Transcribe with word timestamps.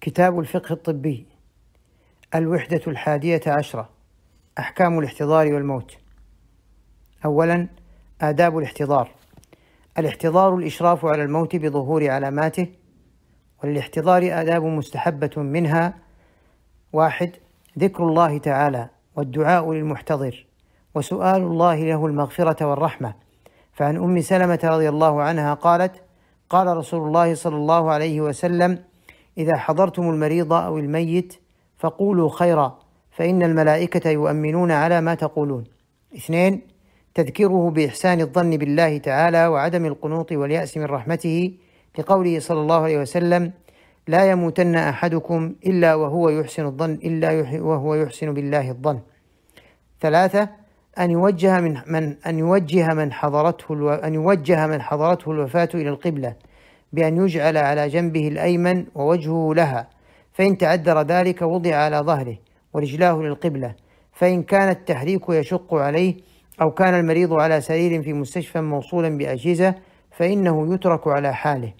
كتاب 0.00 0.40
الفقه 0.40 0.72
الطبي 0.72 1.26
الوحدة 2.34 2.80
الحادية 2.86 3.40
عشرة 3.46 3.88
أحكام 4.58 4.98
الاحتضار 4.98 5.54
والموت. 5.54 5.96
أولا 7.24 7.68
آداب 8.20 8.58
الاحتضار. 8.58 9.10
الاحتضار 9.98 10.54
الإشراف 10.54 11.04
على 11.04 11.22
الموت 11.22 11.56
بظهور 11.56 12.10
علاماته 12.10 12.66
وللاحتضار 13.64 14.40
آداب 14.40 14.64
مستحبة 14.64 15.30
منها. 15.36 15.94
واحد 16.92 17.30
ذكر 17.78 18.04
الله 18.04 18.38
تعالى 18.38 18.88
والدعاء 19.16 19.72
للمحتضر 19.72 20.46
وسؤال 20.94 21.42
الله 21.42 21.76
له 21.76 22.06
المغفرة 22.06 22.66
والرحمة. 22.66 23.14
فعن 23.72 23.96
أم 23.96 24.20
سلمة 24.20 24.60
رضي 24.64 24.88
الله 24.88 25.22
عنها 25.22 25.54
قالت 25.54 26.02
قال 26.50 26.76
رسول 26.76 27.06
الله 27.08 27.34
صلى 27.34 27.56
الله 27.56 27.90
عليه 27.90 28.20
وسلم 28.20 28.87
إذا 29.38 29.56
حضرتم 29.56 30.10
المريض 30.10 30.52
أو 30.52 30.78
الميت 30.78 31.34
فقولوا 31.78 32.30
خيرا 32.30 32.78
فإن 33.10 33.42
الملائكة 33.42 34.10
يؤمنون 34.10 34.70
على 34.70 35.00
ما 35.00 35.14
تقولون. 35.14 35.64
اثنين 36.16 36.60
تذكره 37.14 37.70
بإحسان 37.70 38.20
الظن 38.20 38.50
بالله 38.50 38.98
تعالى 38.98 39.46
وعدم 39.46 39.86
القنوط 39.86 40.32
واليأس 40.32 40.76
من 40.76 40.84
رحمته 40.84 41.54
لقوله 41.98 42.40
صلى 42.40 42.60
الله 42.60 42.82
عليه 42.82 42.98
وسلم 42.98 43.52
لا 44.08 44.30
يموتن 44.30 44.74
أحدكم 44.74 45.54
إلا 45.66 45.94
وهو 45.94 46.28
يحسن 46.28 46.64
الظن 46.66 46.92
إلا 46.92 47.60
وهو 47.60 47.94
يحسن 47.94 48.34
بالله 48.34 48.70
الظن. 48.70 49.00
ثلاثة 50.00 50.48
أن 50.98 51.10
يوجه 51.10 51.60
من 51.60 51.80
من 51.86 52.16
أن 52.26 52.38
يوجه 52.38 52.94
من 52.94 53.12
حضرته 53.12 53.94
أن 53.94 54.14
يوجه 54.14 54.66
من 54.66 54.82
حضرته 54.82 55.30
الوفاة 55.32 55.68
إلى 55.74 55.88
القبلة. 55.88 56.34
بأن 56.92 57.16
يجعل 57.16 57.56
على 57.56 57.88
جنبه 57.88 58.28
الأيمن 58.28 58.86
ووجهه 58.94 59.54
لها 59.54 59.88
فإن 60.32 60.58
تعذر 60.58 61.02
ذلك 61.02 61.42
وضع 61.42 61.74
على 61.74 61.98
ظهره 61.98 62.38
ورجلاه 62.72 63.16
للقبلة 63.16 63.74
فإن 64.12 64.42
كان 64.42 64.68
التحريك 64.68 65.28
يشق 65.28 65.74
عليه 65.74 66.14
أو 66.62 66.70
كان 66.70 66.94
المريض 66.94 67.32
على 67.32 67.60
سرير 67.60 68.02
في 68.02 68.12
مستشفى 68.12 68.60
موصولا 68.60 69.18
بأجهزة 69.18 69.74
فإنه 70.10 70.74
يترك 70.74 71.08
على 71.08 71.34
حاله. 71.34 71.72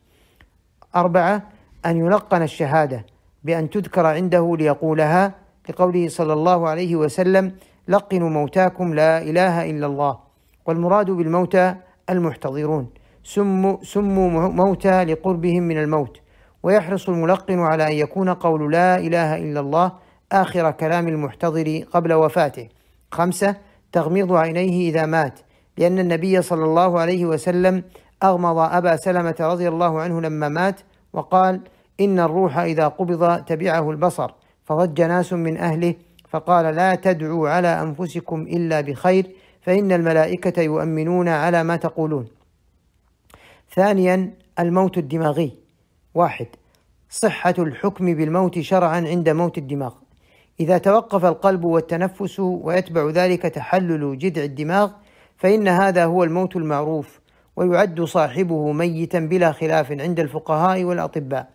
أربعة 0.97 1.43
أن 1.87 1.97
يلقن 1.97 2.43
الشهادة 2.43 3.06
بأن 3.45 3.70
تذكر 3.70 4.06
عنده 4.06 4.56
ليقولها 4.59 5.34
لقوله 5.69 6.09
صلى 6.09 6.33
الله 6.33 6.69
عليه 6.69 6.97
وسلم 6.97 7.53
لقنوا 7.89 8.31
موتاكم 8.31 8.95
لا 8.95 9.22
إله 9.22 9.70
إلا 9.70 9.87
الله. 9.87 10.19
والمراد 10.67 11.11
بالموتى 11.11 11.75
المحتضرون. 12.11 12.91
سموا, 13.34 13.77
سموا 13.83 14.48
موتى 14.48 15.05
لقربهم 15.05 15.62
من 15.62 15.79
الموت. 15.79 16.21
ويحرص 16.62 17.09
الملقن 17.09 17.59
على 17.61 17.87
أن 17.87 17.93
يكون 17.93 18.29
قول 18.29 18.73
لا 18.73 18.98
إله 18.98 19.37
إلا 19.37 19.61
الله 19.61 19.93
آخر 20.33 20.71
كلام 20.71 21.09
المحتضر 21.09 21.84
قبل 21.93 22.12
وفاته. 22.12 22.69
خمسة 23.12 23.56
تغميض 23.93 24.33
عينيه 24.33 24.91
إذا 24.91 25.06
مات 25.06 25.41
لأن 25.79 25.99
النبي 25.99 26.43
صلى 26.43 26.65
الله 26.65 27.01
عليه 27.01 27.27
وسلم 27.27 27.83
أغمض 28.23 28.59
أبا 28.59 28.97
سلمة 28.97 29.37
رضي 29.41 29.69
الله 29.69 30.01
عنه 30.01 30.21
لما 30.21 30.49
مات 30.49 30.81
وقال 31.12 31.61
إن 32.01 32.21
الروح 32.21 32.59
إذا 32.59 32.89
قبض 32.89 33.45
تبعه 33.45 33.91
البصر 33.91 34.31
فضج 34.65 35.01
ناس 35.03 35.33
من 35.33 35.56
أهله 35.56 35.95
فقال 36.29 36.75
لا 36.75 36.95
تدعوا 36.95 37.49
على 37.49 37.83
أنفسكم 37.83 38.43
إلا 38.43 38.81
بخير 38.81 39.27
فإن 39.61 39.93
الملائكة 39.93 40.62
يؤمنون 40.62 41.29
على 41.29 41.65
ما 41.65 41.77
تقولون. 41.77 42.38
ثانيا 43.75 44.35
الموت 44.59 44.99
الدماغي. 44.99 45.53
واحد 46.15 46.47
صحة 47.11 47.55
الحكم 47.59 48.15
بالموت 48.15 48.59
شرعا 48.59 49.01
عند 49.09 49.29
موت 49.29 49.59
الدماغ. 49.59 49.95
إذا 50.61 50.79
توقف 50.79 51.25
القلب 51.25 51.65
والتنفس 51.65 52.41
ويتبع 52.41 53.11
ذلك 53.11 53.43
تحلل 53.43 54.19
جذع 54.19 54.43
الدماغ 54.45 54.91
فإن 55.37 55.69
هذا 55.69 56.05
هو 56.05 56.25
الموت 56.25 56.57
المعروف 56.57 57.21
ويعد 57.57 58.01
صاحبه 58.01 58.73
ميتا 58.73 59.19
بلا 59.19 59.53
خلاف 59.53 59.93
عند 59.93 60.21
الفقهاء 60.21 60.84
والأطباء. 60.84 61.49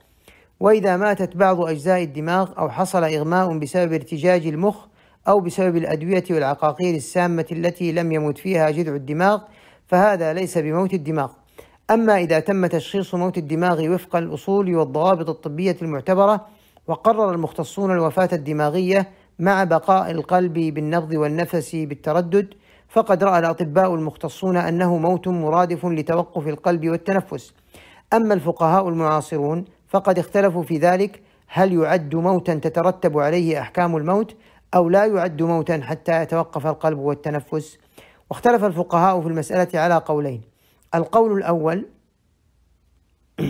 وإذا 0.60 0.98
ماتت 0.98 1.38
بعض 1.38 1.62
أجزاء 1.62 2.04
الدماغ 2.04 2.52
أو 2.58 2.70
حصل 2.70 3.04
إغماء 3.04 3.58
بسبب 3.58 3.94
ارتجاج 3.94 4.48
المخ 4.48 4.86
أو 5.28 5.40
بسبب 5.40 5.78
الأدوية 5.78 6.24
والعقاقير 6.32 6.96
السامة 6.96 7.46
التي 7.52 7.92
لم 7.92 8.12
يمت 8.12 8.38
فيها 8.38 8.70
جذع 8.70 8.96
الدماغ 8.96 9.42
فهذا 9.88 10.34
ليس 10.34 10.58
بموت 10.58 10.94
الدماغ. 10.94 11.30
أما 11.94 12.18
إذا 12.18 12.40
تم 12.40 12.66
تشخيص 12.66 13.16
موت 13.16 13.38
الدماغ 13.38 13.94
وفق 13.94 14.16
الأصول 14.16 14.76
والضوابط 14.76 15.30
الطبية 15.30 15.78
المعتبرة 15.82 16.46
وقرر 16.88 17.32
المختصون 17.32 17.92
الوفاة 17.92 18.30
الدماغية 18.34 19.10
مع 19.40 19.64
بقاء 19.64 20.12
القلب 20.12 20.54
بالنبض 20.54 21.14
والنفس 21.14 21.76
بالتردد 21.76 22.54
فقد 22.90 23.24
رأى 23.24 23.40
الأطباء 23.40 23.96
المختصون 23.96 24.58
أنه 24.58 24.98
موت 24.98 25.28
مرادف 25.28 25.86
لتوقف 25.86 26.48
القلب 26.48 26.90
والتنفس. 26.90 27.54
أما 28.14 28.34
الفقهاء 28.34 28.90
المعاصرون 28.90 29.66
فقد 29.88 30.20
اختلفوا 30.20 30.64
في 30.64 30.78
ذلك 30.78 31.22
هل 31.48 31.74
يعد 31.74 32.16
موتا 32.16 32.54
تترتب 32.54 33.20
عليه 33.20 33.62
أحكام 33.62 33.98
الموت 33.98 34.36
أو 34.76 34.90
لا 34.90 35.06
يعد 35.06 35.42
موتا 35.42 35.82
حتى 35.82 36.22
يتوقف 36.22 36.68
القلب 36.68 37.00
والتنفس؟ 37.00 37.78
واختلف 38.30 38.64
الفقهاء 38.64 39.22
في 39.22 39.28
المسألة 39.28 39.80
على 39.80 39.96
قولين. 39.96 40.53
القول 40.96 41.38
الأول 41.38 41.86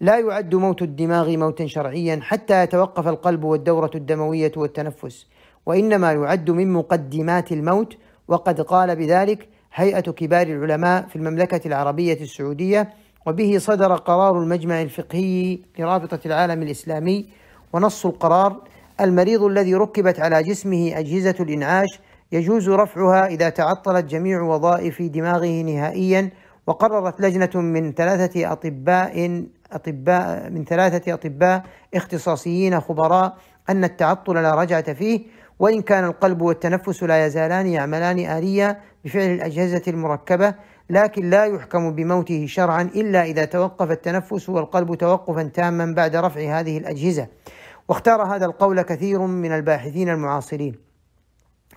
لا 0.00 0.18
يعد 0.18 0.54
موت 0.54 0.82
الدماغ 0.82 1.36
موتا 1.36 1.66
شرعيا 1.66 2.20
حتى 2.22 2.62
يتوقف 2.62 3.08
القلب 3.08 3.44
والدورة 3.44 3.90
الدموية 3.94 4.52
والتنفس 4.56 5.26
وإنما 5.66 6.12
يعد 6.12 6.50
من 6.50 6.72
مقدمات 6.72 7.52
الموت 7.52 7.96
وقد 8.28 8.60
قال 8.60 8.96
بذلك 8.96 9.48
هيئة 9.74 10.00
كبار 10.00 10.46
العلماء 10.46 11.06
في 11.06 11.16
المملكة 11.16 11.68
العربية 11.68 12.20
السعودية 12.20 12.94
وبه 13.26 13.58
صدر 13.58 13.96
قرار 13.96 14.42
المجمع 14.42 14.82
الفقهي 14.82 15.58
لرابطة 15.78 16.18
العالم 16.26 16.62
الإسلامي 16.62 17.26
ونص 17.72 18.06
القرار 18.06 18.62
المريض 19.00 19.42
الذي 19.42 19.74
ركبت 19.74 20.20
على 20.20 20.42
جسمه 20.42 20.98
أجهزة 20.98 21.34
الإنعاش 21.40 22.00
يجوز 22.32 22.68
رفعها 22.70 23.26
إذا 23.26 23.48
تعطلت 23.48 24.04
جميع 24.04 24.42
وظائف 24.42 25.02
دماغه 25.02 25.62
نهائيا 25.62 26.30
وقررت 26.66 27.20
لجنة 27.20 27.62
من 27.62 27.92
ثلاثة 27.92 28.52
أطباء 28.52 29.46
أطباء 29.72 30.50
من 30.50 30.64
ثلاثة 30.64 31.14
أطباء 31.14 31.64
اختصاصيين 31.94 32.80
خبراء 32.80 33.36
أن 33.68 33.84
التعطل 33.84 34.34
لا 34.34 34.54
رجعة 34.54 34.92
فيه 34.92 35.20
وإن 35.58 35.82
كان 35.82 36.04
القلب 36.04 36.42
والتنفس 36.42 37.02
لا 37.02 37.26
يزالان 37.26 37.66
يعملان 37.66 38.18
آلية 38.18 38.80
بفعل 39.04 39.30
الأجهزة 39.30 39.82
المركبة 39.88 40.54
لكن 40.90 41.30
لا 41.30 41.44
يحكم 41.44 41.94
بموته 41.94 42.46
شرعا 42.46 42.82
إلا 42.82 43.24
إذا 43.24 43.44
توقف 43.44 43.90
التنفس 43.90 44.48
والقلب 44.48 44.94
توقفا 44.94 45.42
تاما 45.42 45.94
بعد 45.94 46.16
رفع 46.16 46.60
هذه 46.60 46.78
الأجهزة. 46.78 47.26
واختار 47.88 48.22
هذا 48.22 48.46
القول 48.46 48.82
كثير 48.82 49.18
من 49.18 49.52
الباحثين 49.52 50.08
المعاصرين. 50.08 50.74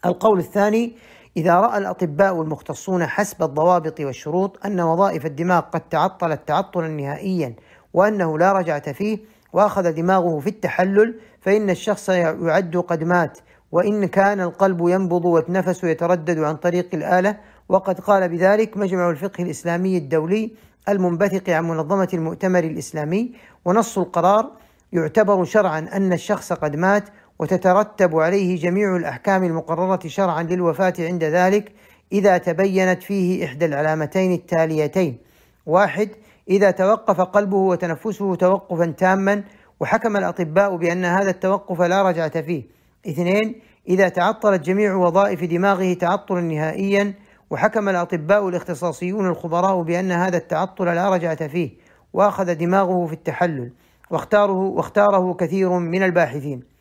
القول 0.06 0.40
الثاني 0.40 0.96
إذا 1.38 1.56
رأى 1.56 1.78
الأطباء 1.78 2.42
المختصون 2.42 3.06
حسب 3.06 3.44
الضوابط 3.44 4.00
والشروط 4.00 4.66
أن 4.66 4.80
وظائف 4.80 5.26
الدماغ 5.26 5.60
قد 5.60 5.82
تعطلت 5.82 6.48
تعطلا 6.48 6.88
نهائيا 6.88 7.54
وأنه 7.94 8.40
لا 8.40 8.54
رجعة 8.54 8.92
فيه 8.92 9.20
وأخذ 9.54 9.92
دماغه 9.92 10.40
في 10.40 10.50
التحلل 10.50 11.16
فإن 11.42 11.70
الشخص 11.70 12.10
يعد 12.10 12.78
قد 12.78 13.04
مات 13.04 13.38
وإن 13.72 14.06
كان 14.06 14.42
القلب 14.42 14.88
ينبض 14.88 15.26
والنفس 15.26 15.84
يتردد 15.84 16.40
عن 16.40 16.56
طريق 16.56 16.88
الآلة. 16.94 17.38
وقد 17.70 18.00
قال 18.00 18.30
بذلك 18.30 18.78
مجمع 18.78 19.10
الفقه 19.10 19.44
الإسلامي 19.44 19.98
الدولي 19.98 20.52
المنبثق 20.90 21.50
عن 21.50 21.68
منظمة 21.68 22.10
المؤتمر 22.14 22.64
الإسلامي. 22.64 23.32
ونص 23.66 23.98
القرار 23.98 24.52
يعتبر 24.94 25.44
شرعا 25.44 25.80
أن 25.94 26.14
الشخص 26.14 26.54
قد 26.54 26.76
مات 26.76 27.04
وتترتب 27.40 28.16
عليه 28.16 28.62
جميع 28.62 28.96
الأحكام 28.96 29.44
المقررة 29.44 30.08
شرعا 30.08 30.44
للوفاة 30.44 30.94
عند 31.00 31.24
ذلك 31.24 31.72
إذا 32.12 32.38
تبينت 32.38 33.04
فيه 33.04 33.46
إحدى 33.46 33.66
العلامتين 33.66 34.34
التاليتين. 34.34 35.18
واحد 35.66 36.10
إذا 36.50 36.72
توقف 36.72 37.22
قلبه 37.22 37.58
وتنفسه 37.58 38.36
توقفا 38.36 38.86
تاما 38.86 39.44
وحكم 39.80 40.18
الأطباء 40.18 40.76
بأن 40.76 41.06
هذا 41.06 41.30
التوقف 41.30 41.82
لا 41.82 42.10
رجعة 42.10 42.42
فيه. 42.42 42.64
اثنين 43.08 43.56
إذا 43.90 44.10
تعطلت 44.10 44.62
جميع 44.62 44.96
وظائف 44.96 45.44
دماغه 45.44 45.94
تعطلا 45.94 46.42
نهائيا 46.42 47.14
وحكم 47.50 47.90
الأطباء 47.90 48.50
الاختصاصيون 48.50 49.28
الخبراء 49.28 49.82
بأن 49.82 50.12
هذا 50.12 50.38
التعطل 50.38 50.86
لا 50.86 51.10
رجعة 51.10 51.48
فيه 51.48 51.70
وأخذ 52.14 52.56
دماغه 52.56 53.06
في 53.06 53.14
التحلل 53.14 53.72
واختاره 54.10 54.54
واختاره 54.54 55.34
كثير 55.34 55.70
من 55.70 56.04
الباحثين. 56.04 56.77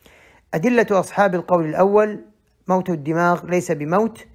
أدلة 0.54 0.87
أصحاب 0.90 1.34
القول 1.34 1.64
الأول 1.64 2.25
موت 2.69 2.90
الدماغ 2.90 3.46
ليس 3.46 3.72
بموت. 3.72 4.26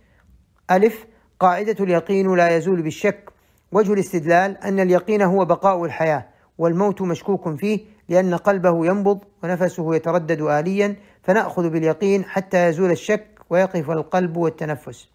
ألف 0.71 1.05
قاعدة 1.39 1.83
اليقين 1.83 2.35
لا 2.35 2.55
يزول 2.55 2.81
بالشك. 2.81 3.29
وجه 3.71 3.93
الاستدلال 3.93 4.57
أن 4.57 4.79
اليقين 4.79 5.21
هو 5.21 5.45
بقاء 5.45 5.85
الحياة 5.85 6.25
والموت 6.57 7.01
مشكوك 7.01 7.55
فيه 7.55 7.79
لأن 8.09 8.35
قلبه 8.35 8.85
ينبض 8.85 9.19
ونفسه 9.43 9.95
يتردد 9.95 10.41
آليا. 10.41 10.95
فنأخذ 11.23 11.69
باليقين 11.69 12.25
حتى 12.25 12.67
يزول 12.67 12.91
الشك 12.91 13.27
ويقف 13.49 13.91
القلب 13.91 14.37
والتنفس. 14.37 15.09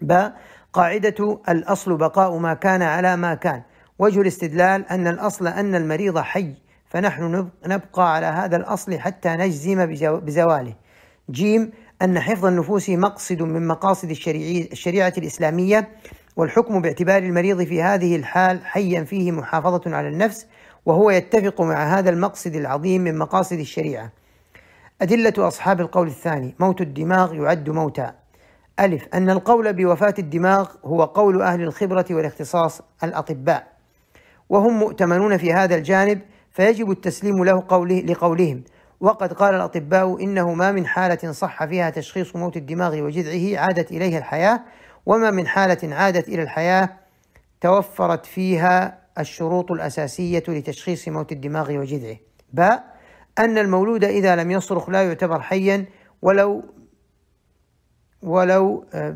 ب 0.00 0.28
قاعدة 0.72 1.40
الأصل 1.48 1.96
بقاء 1.96 2.38
ما 2.38 2.54
كان 2.54 2.82
على 2.82 3.16
ما 3.16 3.34
كان. 3.34 3.62
وجه 3.98 4.20
الاستدلال 4.20 4.88
أن 4.88 5.06
الأصل 5.06 5.46
أن 5.46 5.74
المريض 5.74 6.18
حي. 6.18 6.54
فنحن 6.94 7.48
نبقى 7.66 8.14
على 8.14 8.26
هذا 8.26 8.56
الأصل 8.56 8.98
حتى 8.98 9.28
نجزم 9.28 9.86
بزواله. 10.20 10.74
جيم 11.30 11.72
أن 12.02 12.20
حفظ 12.20 12.46
النفوس 12.46 12.90
مقصد 12.90 13.42
من 13.42 13.66
مقاصد 13.66 14.10
الشريعة 14.10 15.12
الإسلامية 15.18 15.88
والحكم 16.36 16.82
باعتبار 16.82 17.22
المريض 17.22 17.62
في 17.62 17.82
هذه 17.82 18.16
الحال 18.16 18.64
حيا 18.64 19.04
فيه 19.04 19.32
محافظة 19.32 19.96
على 19.96 20.08
النفس 20.08 20.46
وهو 20.86 21.10
يتفق 21.10 21.60
مع 21.60 21.98
هذا 21.98 22.10
المقصد 22.10 22.54
العظيم 22.54 23.00
من 23.00 23.18
مقاصد 23.18 23.58
الشريعة. 23.58 24.12
أدلة 25.02 25.34
أصحاب 25.38 25.80
القول 25.80 26.06
الثاني 26.06 26.54
موت 26.58 26.80
الدماغ 26.80 27.34
يعد 27.34 27.70
موتا. 27.70 28.14
ألف 28.80 29.08
أن 29.14 29.30
القول 29.30 29.72
بوفاة 29.72 30.14
الدماغ 30.18 30.70
هو 30.84 31.04
قول 31.04 31.42
أهل 31.42 31.62
الخبرة 31.62 32.06
والاختصاص 32.10 32.80
الأطباء. 33.04 33.66
وهم 34.48 34.78
مؤتمنون 34.78 35.36
في 35.36 35.52
هذا 35.52 35.74
الجانب 35.74 36.20
فيجب 36.54 36.90
التسليم 36.90 37.44
له 37.44 37.64
قوله 37.68 38.00
لقولهم. 38.00 38.64
وقد 39.00 39.32
قال 39.32 39.54
الأطباء 39.54 40.24
إنه 40.24 40.54
ما 40.54 40.72
من 40.72 40.86
حالة 40.86 41.32
صح 41.32 41.64
فيها 41.64 41.90
تشخيص 41.90 42.36
موت 42.36 42.56
الدماغ 42.56 43.00
وجذعه 43.00 43.60
عادت 43.60 43.90
إليها 43.90 44.18
الحياة 44.18 44.60
وما 45.06 45.30
من 45.30 45.46
حالة 45.46 45.94
عادت 45.94 46.28
إلى 46.28 46.42
الحياة 46.42 46.88
توفرت 47.60 48.26
فيها 48.26 48.98
الشروط 49.18 49.72
الأساسية 49.72 50.42
لتشخيص 50.48 51.08
موت 51.08 51.32
الدماغ 51.32 51.72
وجذعه. 51.72 52.16
باء 52.52 52.94
أن 53.38 53.58
المولود 53.58 54.04
إذا 54.04 54.36
لم 54.36 54.50
يصرخ 54.50 54.90
لا 54.90 55.02
يعتبر 55.02 55.40
حيا 55.40 55.84
ولو 56.22 56.62
ولو 58.22 58.84
آه، 58.94 59.10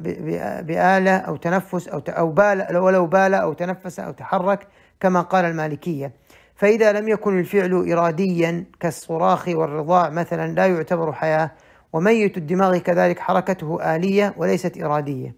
بآلة 0.61 1.17
أو 1.17 1.37
تنفس 1.37 1.89
أو 1.89 2.03
أو 2.09 2.31
بال 2.31 2.77
ولو 2.77 3.07
بال 3.07 3.35
أو 3.35 3.53
تنفس 3.53 4.01
أو 4.01 4.13
تحرك 4.13 4.67
كما 5.01 5.21
قال 5.21 5.45
المالكية. 5.45 6.13
فإذا 6.59 6.93
لم 6.93 7.09
يكن 7.09 7.39
الفعل 7.39 7.93
إراديا 7.93 8.65
كالصراخ 8.81 9.49
والرضاع 9.49 10.11
مثلا 10.11 10.53
لا 10.53 10.67
يعتبر 10.67 11.13
حياة 11.13 11.51
وميت 11.93 12.37
الدماغ 12.37 12.79
كذلك 12.79 13.19
حركته 13.19 13.97
آلية 13.97 14.35
وليست 14.37 14.83
إرادية. 14.83 15.35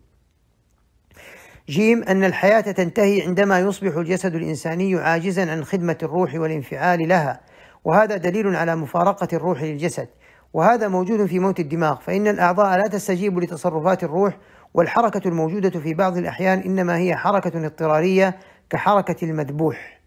جيم 1.69 2.03
أن 2.03 2.25
الحياة 2.25 2.61
تنتهي 2.61 3.23
عندما 3.23 3.61
يصبح 3.61 3.97
الجسد 3.97 4.35
الإنساني 4.35 4.97
عاجزا 4.97 5.51
عن 5.51 5.65
خدمة 5.65 5.99
الروح 6.03 6.35
والانفعال 6.35 7.09
لها 7.09 7.41
وهذا 7.85 8.17
دليل 8.17 8.57
على 8.57 8.77
مفارقة 8.77 9.29
الروح 9.33 9.63
للجسد. 9.63 10.09
وهذا 10.53 10.89
موجود 10.89 11.27
في 11.27 11.39
موت 11.39 11.61
الدماغ 11.61 12.01
فإن 12.01 12.29
الأعضاء 12.29 12.79
لا 12.79 12.87
تستجيب 12.87 13.39
لتصرفات 13.39 14.05
الروح 14.05 14.39
والحركة 14.75 15.29
الموجودة 15.29 15.81
في 15.81 15.95
بعض 15.95 16.17
الأحيان 16.17 16.59
إنما 16.59 16.97
هي 16.97 17.17
حركة 17.17 17.67
اضطرارية 17.67 18.39
كحركة 18.71 19.25
المذبوح. 19.25 20.00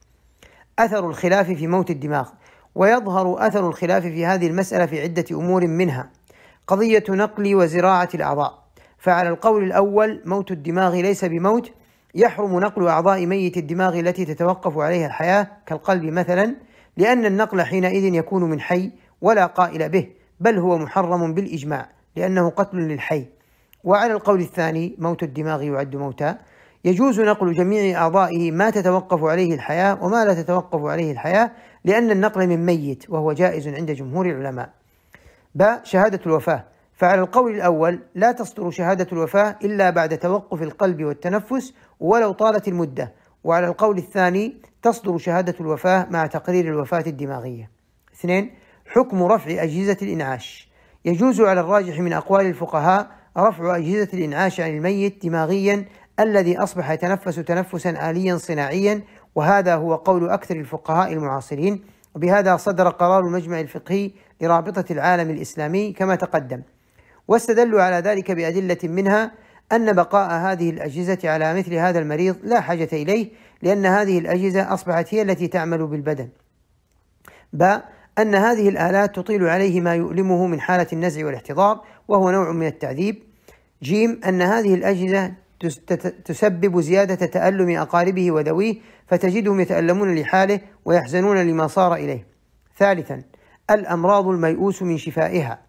أثر 0.79 1.09
الخلاف 1.09 1.51
في 1.51 1.67
موت 1.67 1.89
الدماغ 1.89 2.29
ويظهر 2.75 3.47
أثر 3.47 3.67
الخلاف 3.67 4.03
في 4.03 4.25
هذه 4.25 4.47
المسألة 4.47 4.85
في 4.85 5.01
عدة 5.01 5.25
أمور 5.31 5.67
منها. 5.67 6.09
قضية 6.67 7.03
نقل 7.09 7.55
وزراعة 7.55 8.09
الأعضاء. 8.15 8.63
فعلى 8.97 9.29
القول 9.29 9.63
الأول 9.63 10.21
موت 10.25 10.51
الدماغ 10.51 10.95
ليس 10.95 11.25
بموت 11.25 11.71
يحرم 12.15 12.59
نقل 12.59 12.87
أعضاء 12.87 13.25
ميت 13.25 13.57
الدماغ 13.57 13.99
التي 13.99 14.25
تتوقف 14.25 14.77
عليها 14.77 15.07
الحياة 15.07 15.47
كالقلب 15.65 16.03
مثلا 16.03 16.55
لأن 16.97 17.25
النقل 17.25 17.61
حينئذ 17.61 18.13
يكون 18.15 18.43
من 18.43 18.61
حي 18.61 18.91
ولا 19.21 19.45
قائل 19.45 19.89
به 19.89 20.07
بل 20.39 20.57
هو 20.57 20.77
محرم 20.77 21.33
بالإجماع 21.33 21.89
لأنه 22.15 22.49
قتل 22.49 22.77
للحي. 22.77 23.25
وعلى 23.83 24.13
القول 24.13 24.39
الثاني 24.39 24.95
موت 24.97 25.23
الدماغ 25.23 25.63
يعد 25.63 25.95
موتا. 25.95 26.37
يجوز 26.85 27.21
نقل 27.21 27.53
جميع 27.53 28.01
أعضائه 28.01 28.51
ما 28.51 28.69
تتوقف 28.69 29.23
عليه 29.23 29.53
الحياة 29.53 30.03
وما 30.03 30.25
لا 30.25 30.33
تتوقف 30.33 30.85
عليه 30.85 31.11
الحياة 31.11 31.51
لأن 31.85 32.11
النقل 32.11 32.47
من 32.47 32.65
ميت 32.65 33.09
وهو 33.09 33.33
جائز 33.33 33.67
عند 33.67 33.91
جمهور 33.91 34.25
العلماء. 34.25 34.69
ب. 35.55 35.63
شهادة 35.83 36.19
الوفاة. 36.25 36.63
فعلى 36.93 37.21
القول 37.21 37.55
الأول 37.55 37.99
لا 38.15 38.31
تصدر 38.31 38.71
شهادة 38.71 39.07
الوفاة 39.11 39.55
إلا 39.63 39.89
بعد 39.89 40.17
توقف 40.17 40.61
القلب 40.61 41.03
والتنفس 41.03 41.73
ولو 41.99 42.31
طالت 42.31 42.67
المدة. 42.67 43.13
وعلى 43.43 43.67
القول 43.67 43.97
الثاني 43.97 44.57
تصدر 44.81 45.17
شهادة 45.17 45.55
الوفاة 45.59 46.07
مع 46.09 46.25
تقرير 46.25 46.65
الوفاة 46.65 47.03
الدماغية. 47.07 47.69
اثنين. 48.13 48.51
حكم 48.85 49.23
رفع 49.23 49.63
أجهزة 49.63 49.97
الإنعاش. 50.01 50.69
يجوز 51.05 51.41
على 51.41 51.59
الراجح 51.59 51.99
من 51.99 52.13
أقوال 52.13 52.45
الفقهاء 52.45 53.07
رفع 53.37 53.77
أجهزة 53.77 54.09
الإنعاش 54.13 54.59
عن 54.59 54.69
الميت 54.69 55.25
دماغيا 55.25 55.85
الذي 56.19 56.57
أصبح 56.57 56.91
يتنفس 56.91 57.35
تنفسا 57.35 58.09
آليا 58.09 58.37
صناعيا 58.37 59.01
وهذا 59.35 59.75
هو 59.75 59.95
قول 59.95 60.29
أكثر 60.29 60.55
الفقهاء 60.55 61.13
المعاصرين 61.13 61.83
وبهذا 62.15 62.57
صدر 62.57 62.89
قرار 62.89 63.25
المجمع 63.25 63.59
الفقهي 63.59 64.11
لرابطة 64.41 64.85
العالم 64.91 65.29
الإسلامي 65.29 65.91
كما 65.91 66.15
تقدم 66.15 66.61
واستدلوا 67.27 67.81
على 67.81 67.95
ذلك 67.95 68.31
بأدلة 68.31 68.77
منها 68.83 69.31
أن 69.71 69.93
بقاء 69.93 70.31
هذه 70.31 70.69
الأجهزة 70.69 71.17
على 71.23 71.53
مثل 71.53 71.73
هذا 71.73 71.99
المريض 71.99 72.35
لا 72.43 72.61
حاجة 72.61 72.89
إليه 72.93 73.29
لأن 73.61 73.85
هذه 73.85 74.19
الأجهزة 74.19 74.73
أصبحت 74.73 75.13
هي 75.13 75.21
التي 75.21 75.47
تعمل 75.47 75.87
بالبدن. 75.87 76.29
ب 77.53 77.77
أن 78.19 78.35
هذه 78.35 78.69
الآلات 78.69 79.15
تطيل 79.15 79.47
عليه 79.47 79.81
ما 79.81 79.95
يؤلمه 79.95 80.47
من 80.47 80.61
حالة 80.61 80.87
النزع 80.93 81.25
والاحتضار 81.25 81.81
وهو 82.07 82.31
نوع 82.31 82.51
من 82.51 82.67
التعذيب. 82.67 83.23
جيم 83.83 84.21
أن 84.27 84.41
هذه 84.41 84.73
الأجهزة 84.75 85.31
تسبب 86.25 86.79
زيادة 86.79 87.25
تألم 87.25 87.69
أقاربه 87.69 88.31
وذويه 88.31 88.75
فتجدهم 89.07 89.59
يتألمون 89.59 90.15
لحاله 90.15 90.59
ويحزنون 90.85 91.37
لما 91.37 91.67
صار 91.67 91.95
إليه. 91.95 92.25
ثالثا 92.77 93.23
الأمراض 93.71 94.27
الميؤوس 94.27 94.81
من 94.81 94.97
شفائها 94.97 95.59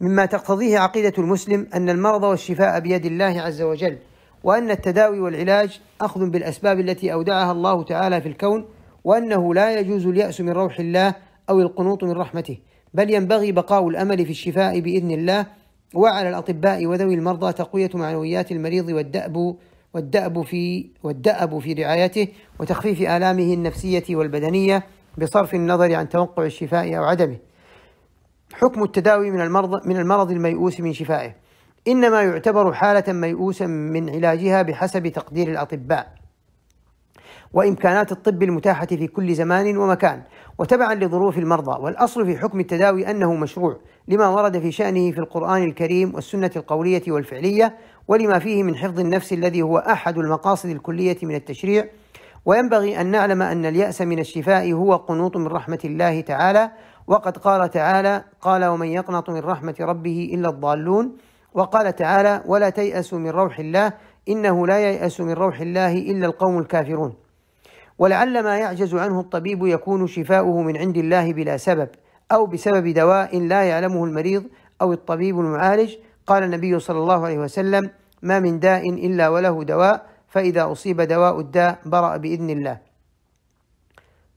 مما 0.00 0.26
تقتضيه 0.26 0.78
عقيدة 0.78 1.12
المسلم 1.18 1.66
أن 1.74 1.90
المرض 1.90 2.22
والشفاء 2.22 2.80
بيد 2.80 3.06
الله 3.06 3.40
عز 3.40 3.62
وجل 3.62 3.98
وأن 4.44 4.70
التداوي 4.70 5.20
والعلاج 5.20 5.80
أخذ 6.00 6.30
بالأسباب 6.30 6.80
التي 6.80 7.12
أودعها 7.12 7.52
الله 7.52 7.82
تعالى 7.82 8.20
في 8.20 8.28
الكون 8.28 8.64
وأنه 9.04 9.54
لا 9.54 9.80
يجوز 9.80 10.06
اليأس 10.06 10.40
من 10.40 10.50
روح 10.50 10.80
الله 10.80 11.14
أو 11.50 11.60
القنوط 11.60 12.04
من 12.04 12.12
رحمته 12.12 12.58
بل 12.94 13.10
ينبغي 13.10 13.52
بقاء 13.52 13.88
الأمل 13.88 14.24
في 14.24 14.30
الشفاء 14.30 14.80
بإذن 14.80 15.10
الله 15.10 15.46
وعلى 15.94 16.28
الأطباء 16.28 16.86
وذوي 16.86 17.14
المرضى 17.14 17.52
تقوية 17.52 17.90
معنويات 17.94 18.52
المريض 18.52 18.88
والدأب 18.88 19.56
والدأب 19.94 20.42
في 20.42 20.86
والدأب 21.02 21.58
في 21.58 21.72
رعايته 21.72 22.28
وتخفيف 22.60 23.00
آلامه 23.00 23.54
النفسية 23.54 24.04
والبدنية 24.16 24.86
بصرف 25.18 25.54
النظر 25.54 25.94
عن 25.94 26.08
توقع 26.08 26.44
الشفاء 26.44 26.96
أو 26.98 27.04
عدمه. 27.04 27.36
حكم 28.52 28.82
التداوي 28.82 29.30
من 29.30 29.40
المرض 29.40 29.86
من 29.86 29.96
المرض 29.96 30.30
الميؤوس 30.30 30.80
من 30.80 30.92
شفائه 30.92 31.34
إنما 31.88 32.22
يعتبر 32.22 32.72
حالة 32.72 33.12
ميؤوسا 33.12 33.66
من 33.66 34.10
علاجها 34.10 34.62
بحسب 34.62 35.08
تقدير 35.08 35.48
الأطباء 35.48 36.17
وإمكانات 37.52 38.12
الطب 38.12 38.42
المتاحة 38.42 38.86
في 38.86 39.06
كل 39.06 39.34
زمان 39.34 39.76
ومكان 39.76 40.22
وتبعا 40.58 40.94
لظروف 40.94 41.38
المرضى 41.38 41.82
والأصل 41.82 42.26
في 42.26 42.38
حكم 42.38 42.60
التداوي 42.60 43.10
أنه 43.10 43.34
مشروع 43.34 43.76
لما 44.08 44.28
ورد 44.28 44.58
في 44.58 44.72
شأنه 44.72 45.10
في 45.10 45.18
القرآن 45.18 45.64
الكريم 45.64 46.14
والسنة 46.14 46.50
القولية 46.56 47.02
والفعلية 47.08 47.76
ولما 48.08 48.38
فيه 48.38 48.62
من 48.62 48.76
حفظ 48.76 49.00
النفس 49.00 49.32
الذي 49.32 49.62
هو 49.62 49.78
أحد 49.78 50.18
المقاصد 50.18 50.68
الكلية 50.68 51.18
من 51.22 51.34
التشريع 51.34 51.84
وينبغي 52.44 53.00
أن 53.00 53.06
نعلم 53.06 53.42
أن 53.42 53.66
اليأس 53.66 54.02
من 54.02 54.18
الشفاء 54.18 54.72
هو 54.72 54.96
قنوط 54.96 55.36
من 55.36 55.46
رحمة 55.46 55.78
الله 55.84 56.20
تعالى 56.20 56.70
وقد 57.06 57.36
قال 57.36 57.70
تعالى 57.70 58.24
قال 58.40 58.64
ومن 58.64 58.86
يقنط 58.86 59.30
من 59.30 59.40
رحمة 59.40 59.74
ربه 59.80 60.30
إلا 60.34 60.48
الضالون 60.48 61.16
وقال 61.54 61.96
تعالى 61.96 62.42
ولا 62.46 62.70
تيأسوا 62.70 63.18
من 63.18 63.28
روح 63.28 63.58
الله 63.58 63.92
إنه 64.28 64.66
لا 64.66 64.78
ييأس 64.78 65.20
من 65.20 65.32
روح 65.32 65.60
الله 65.60 65.92
إلا 65.92 66.26
القوم 66.26 66.58
الكافرون. 66.58 67.14
ولعل 67.98 68.42
ما 68.42 68.58
يعجز 68.58 68.94
عنه 68.94 69.20
الطبيب 69.20 69.66
يكون 69.66 70.06
شفاؤه 70.06 70.62
من 70.62 70.76
عند 70.76 70.96
الله 70.96 71.32
بلا 71.32 71.56
سبب 71.56 71.88
أو 72.32 72.46
بسبب 72.46 72.88
دواء 72.88 73.38
لا 73.40 73.62
يعلمه 73.62 74.04
المريض 74.04 74.44
أو 74.82 74.92
الطبيب 74.92 75.40
المعالج. 75.40 75.94
قال 76.26 76.42
النبي 76.42 76.78
صلى 76.78 76.98
الله 76.98 77.24
عليه 77.26 77.38
وسلم 77.38 77.90
ما 78.22 78.40
من 78.40 78.60
داء 78.60 78.90
إلا 78.90 79.28
وله 79.28 79.64
دواء 79.64 80.06
فإذا 80.28 80.72
أصيب 80.72 81.00
دواء 81.00 81.40
الداء 81.40 81.78
برأ 81.86 82.16
بإذن 82.16 82.50
الله. 82.50 82.78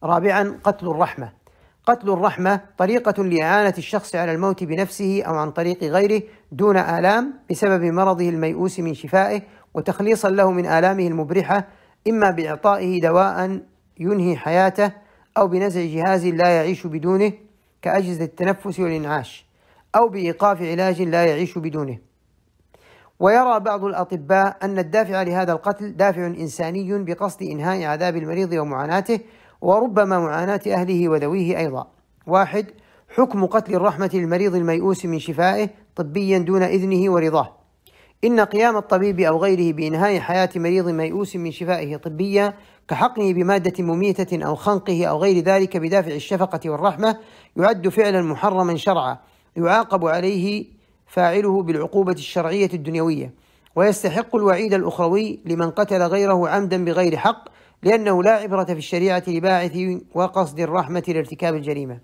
رابعا 0.03 0.59
قتل 0.63 0.87
الرحمة. 0.87 1.41
قتل 1.85 2.09
الرحمة 2.09 2.61
طريقة 2.77 3.23
لإعانة 3.23 3.73
الشخص 3.77 4.15
على 4.15 4.31
الموت 4.31 4.63
بنفسه 4.63 5.23
أو 5.23 5.35
عن 5.35 5.51
طريق 5.51 5.83
غيره 5.83 6.21
دون 6.51 6.77
آلام 6.77 7.33
بسبب 7.49 7.83
مرضه 7.83 8.29
الميؤوس 8.29 8.79
من 8.79 8.93
شفائه 8.93 9.41
وتخليصا 9.73 10.29
له 10.29 10.51
من 10.51 10.65
آلامه 10.65 11.07
المبرحة 11.07 11.67
إما 12.07 12.31
بإعطائه 12.31 13.01
دواء 13.01 13.59
ينهي 13.99 14.37
حياته 14.37 14.91
أو 15.37 15.47
بنزع 15.47 15.81
جهاز 15.81 16.25
لا 16.25 16.49
يعيش 16.49 16.87
بدونه 16.87 17.33
كأجهزة 17.81 18.23
التنفس 18.23 18.79
والإنعاش 18.79 19.45
أو 19.95 20.09
بإيقاف 20.09 20.61
علاج 20.61 21.01
لا 21.01 21.25
يعيش 21.25 21.57
بدونه. 21.57 21.97
ويرى 23.19 23.59
بعض 23.59 23.83
الأطباء 23.83 24.57
أن 24.63 24.79
الدافع 24.79 25.21
لهذا 25.21 25.51
القتل 25.51 25.97
دافع 25.97 26.25
إنساني 26.25 27.03
بقصد 27.03 27.43
إنهاء 27.43 27.83
عذاب 27.83 28.15
المريض 28.15 28.53
ومعاناته 28.53 29.19
وربما 29.61 30.19
معاناة 30.19 30.61
أهله 30.67 31.09
وذويه 31.09 31.57
أيضا. 31.57 31.87
واحد 32.27 32.65
حكم 33.15 33.45
قتل 33.45 33.75
الرحمة 33.75 34.09
للمريض 34.13 34.55
الميؤوس 34.55 35.05
من 35.05 35.19
شفائه 35.19 35.69
طبيا 35.95 36.37
دون 36.37 36.63
إذنه 36.63 37.11
ورضاه. 37.11 37.60
إن 38.23 38.39
قيام 38.39 38.77
الطبيب 38.77 39.19
أو 39.19 39.37
غيره 39.37 39.73
بإنهاء 39.73 40.19
حياة 40.19 40.49
مريض 40.55 40.89
ميؤوس 40.89 41.35
من 41.35 41.51
شفائه 41.51 41.97
طبيا 41.97 42.53
كحقنه 42.87 43.33
بمادة 43.33 43.83
مميتة 43.83 44.45
أو 44.45 44.55
خنقه 44.55 45.05
أو 45.05 45.17
غير 45.17 45.43
ذلك 45.43 45.77
بدافع 45.77 46.11
الشفقة 46.11 46.69
والرحمة 46.69 47.17
يعد 47.57 47.87
فعلا 47.87 48.21
محرما 48.21 48.77
شرعا 48.77 49.17
يعاقب 49.55 50.05
عليه 50.05 50.65
فاعله 51.07 51.63
بالعقوبة 51.63 52.11
الشرعية 52.11 52.69
الدنيوية. 52.73 53.33
ويستحق 53.75 54.35
الوعيد 54.35 54.73
الأخروي 54.73 55.39
لمن 55.45 55.69
قتل 55.69 56.01
غيره 56.01 56.49
عمدا 56.49 56.85
بغير 56.85 57.17
حق 57.17 57.49
لأنه 57.83 58.23
لا 58.23 58.31
عبرة 58.31 58.63
في 58.63 58.71
الشريعة 58.71 59.23
لباعث 59.27 59.77
وقصد 60.13 60.59
الرحمة 60.59 61.03
لارتكاب 61.07 61.55
الجريمة. 61.55 61.99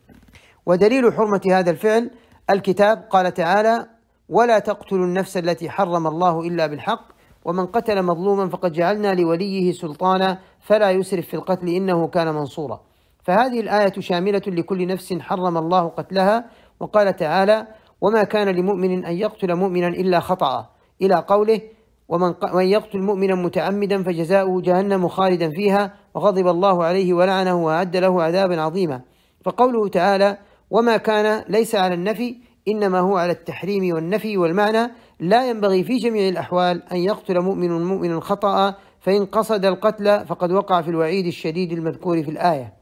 ودليل 0.66 1.14
حرمة 1.14 1.42
هذا 1.52 1.72
الفعل 1.72 2.12
الكتاب 2.50 3.08
قال 3.10 3.34
تعالى 3.34 3.97
ولا 4.29 4.60
تقتلوا 4.60 5.05
النفس 5.05 5.38
التي 5.38 5.69
حرم 5.69 6.07
الله 6.07 6.39
إلا 6.41 6.67
بالحق 6.67 7.07
ومن 7.46 7.65
قتل 7.65 8.03
مظلوما 8.03 8.50
فقد 8.50 8.72
جعلنا 8.72 9.15
لوليه 9.15 9.72
سلطانا 9.72 10.39
فلا 10.62 10.91
يسرف 10.91 11.27
في 11.27 11.34
القتل 11.34 11.69
إنه 11.69 12.07
كان 12.07 12.34
منصورا. 12.34 12.81
فهذه 13.24 13.60
الآية 13.60 13.93
شاملة 14.00 14.41
لكل 14.48 14.88
نفس 14.88 15.13
حرم 15.13 15.57
الله 15.57 15.88
قتلها 15.88 16.46
وقال 16.79 17.15
تعالى 17.15 17.67
وما 18.01 18.24
كان 18.24 18.48
لمؤمن 18.48 19.05
أن 19.05 19.13
يقتل 19.13 19.55
مؤمنا 19.55 19.88
إلا 19.88 20.19
خطأ. 20.19 20.69
إلى 21.01 21.15
قوله 21.15 21.62
ومن 22.07 22.34
يقتل 22.53 23.00
مؤمنا 23.00 23.36
متعمدا 23.36 24.03
فجزاؤه 24.03 24.62
جهنم 24.62 25.07
خالدا 25.07 25.50
فيها 25.50 25.93
وغضب 26.15 26.48
الله 26.48 26.84
عليه 26.84 27.13
ولعنه 27.13 27.65
وأعد 27.65 27.98
له 27.98 28.24
عذابا 28.24 28.62
عظيما. 28.62 29.01
فقوله 29.46 29.88
تعالى 29.88 30.38
وما 30.69 30.98
كان 30.98 31.43
ليس 31.50 31.75
على 31.75 31.93
النفي 31.93 32.47
إنما 32.68 33.00
هو 33.00 33.18
على 33.18 33.32
التحريم 33.32 33.96
والنفي 33.96 34.38
والمعنى 34.38 34.92
لا 35.20 35.50
ينبغي 35.50 35.84
في 35.84 35.98
جميع 35.98 36.30
الأحوال 36.30 36.84
أن 36.92 36.98
يقتل 36.98 37.40
مؤمن 37.40 37.84
مؤمنا 37.84 38.20
خطأ 38.20 38.76
فإن 39.00 39.26
قصد 39.26 39.66
القتل 39.66 40.26
فقد 40.26 40.52
وقع 40.52 40.82
في 40.82 40.90
الوعيد 40.90 41.26
الشديد 41.26 41.72
المذكور 41.72 42.24
في 42.24 42.32
الآية. 42.32 42.74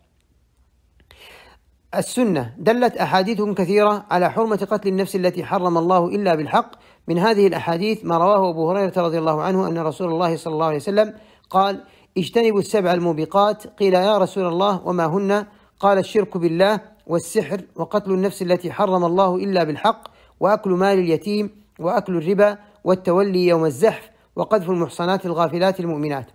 السنة 1.96 2.54
دلت 2.58 2.98
أحاديث 2.98 3.42
كثيرة 3.42 4.06
على 4.12 4.32
حرمة 4.32 4.68
قتل 4.72 4.90
النفس 4.90 5.16
التي 5.16 5.44
حرم 5.44 5.78
الله 5.78 6.08
إلا 6.08 6.36
بالحق. 6.36 6.72
من 7.08 7.18
هذه 7.20 7.48
الأحاديث 7.48 8.06
ما 8.06 8.18
رواه 8.18 8.50
أبو 8.50 8.72
هريرة 8.72 8.94
رضي 8.98 9.18
الله 9.18 9.42
عنه 9.42 9.68
أن 9.68 9.78
رسول 9.78 10.12
الله 10.12 10.36
صلى 10.36 10.54
الله 10.54 10.66
عليه 10.66 10.76
وسلم 10.76 11.14
قال 11.50 11.84
اجتنبوا 12.18 12.60
السبع 12.60 12.94
الموبقات 12.94 13.68
قيل 13.68 13.94
يا 13.94 14.18
رسول 14.18 14.48
الله 14.48 14.88
وما 14.88 15.06
هن؟ 15.06 15.46
قال 15.80 15.98
الشرك 15.98 16.38
بالله. 16.38 16.95
والسحر 17.08 17.62
وقتل 17.76 18.12
النفس 18.12 18.42
التي 18.42 18.72
حرم 18.72 19.06
الله 19.06 19.36
إلا 19.36 19.64
بالحق 19.64 20.08
وأكل 20.40 20.70
مال 20.70 21.00
اليتيم 21.00 21.50
وأكل 21.80 22.18
الربا 22.18 22.58
والتولي 22.84 23.48
يوم 23.48 23.66
الزحف 23.66 24.10
وقذف 24.36 24.70
المحصنات 24.70 25.26
الغافلات 25.26 25.80
المؤمنات. 25.80 26.32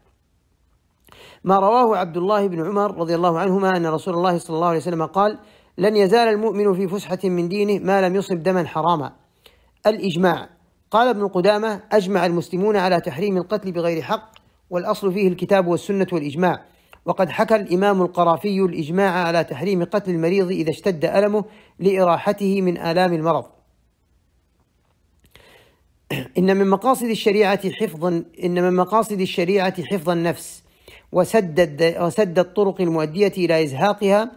ما 1.45 1.59
رواه 1.59 1.97
عبد 1.97 2.17
الله 2.17 2.47
بن 2.47 2.67
عمر 2.67 2.99
رضي 2.99 3.15
الله 3.15 3.39
عنهما 3.39 3.77
أن 3.77 3.87
رسول 3.87 4.15
الله 4.15 4.39
صلى 4.39 4.57
الله 4.57 4.67
عليه 4.69 4.79
وسلم 4.79 5.07
قال 5.07 5.39
لن 5.79 5.97
يزال 5.97 6.29
المؤمن 6.29 6.75
في 6.75 6.89
فسحة 6.89 7.19
من 7.25 7.49
دينه 7.49 7.85
ما 7.85 8.09
لم 8.09 8.17
يصب 8.17 8.43
دما 8.43 8.67
حراما. 8.67 9.13
الإجماع. 9.87 10.49
قال 10.91 11.09
ابن 11.09 11.29
قدامة 11.29 11.81
أجمع 11.93 12.27
المسلمون 12.27 12.77
على 12.77 13.01
تحريم 13.01 13.37
القتل 13.37 13.73
بغير 13.73 14.03
حق 14.03 14.31
والأصل 14.71 15.13
فيه 15.13 15.29
الكتاب 15.29 15.67
والسنة 15.67 16.07
والإجماع. 16.13 16.65
وقد 17.05 17.31
حكى 17.31 17.57
الإمام 17.57 18.03
القرافي 18.03 18.61
الإجماع 18.61 19.11
على 19.11 19.45
تحريم 19.45 19.85
قتل 19.85 20.11
المريض 20.11 20.51
إذا 20.51 20.71
اشتد 20.71 21.05
ألمه 21.05 21.45
لإراحته 21.79 22.63
من 22.63 22.79
آلام 22.79 23.13
المرض. 23.15 23.45
إن 26.39 26.57
من 26.57 26.67
مقاصد 26.67 27.07
الشريعة 27.07 27.71
حفظا 27.71 28.25
إن 28.45 28.63
من 28.63 28.77
مقاصد 28.77 29.21
الشريعة 29.21 29.85
حفظ 29.85 30.11
النفس 30.11 30.63
وسد 31.13 31.95
وسد 32.01 32.39
الطرق 32.39 32.81
المؤدية 32.81 33.33
إلى 33.39 33.63
إزهاقها 33.63 34.31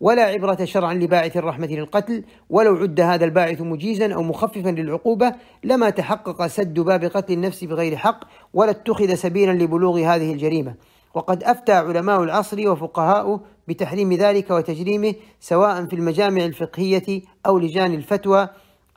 ولا 0.00 0.22
عبرة 0.22 0.64
شرعا 0.64 0.94
لباعث 0.94 1.36
الرحمة 1.36 1.66
للقتل 1.66 2.24
ولو 2.50 2.76
عد 2.76 3.00
هذا 3.00 3.24
الباعث 3.24 3.60
مجيزا 3.60 4.14
أو 4.14 4.22
مخففا 4.22 4.68
للعقوبة 4.68 5.34
لما 5.64 5.90
تحقق 5.90 6.46
سد 6.46 6.80
باب 6.80 7.04
قتل 7.04 7.32
النفس 7.32 7.64
بغير 7.64 7.96
حق 7.96 8.24
ولا 8.54 8.70
اتخذ 8.70 9.14
سبيلا 9.14 9.52
لبلوغ 9.52 9.98
هذه 9.98 10.32
الجريمة. 10.32 10.74
وقد 11.14 11.42
أفتى 11.44 11.72
علماء 11.72 12.22
العصر 12.22 12.70
وفقهاؤه 12.70 13.40
بتحريم 13.68 14.12
ذلك 14.12 14.50
وتجريمه 14.50 15.14
سواء 15.40 15.86
في 15.86 15.92
المجامع 15.92 16.44
الفقهية 16.44 17.22
أو 17.46 17.58
لجان 17.58 17.94
الفتوى 17.94 18.48